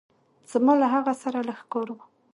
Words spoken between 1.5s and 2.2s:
کار وه.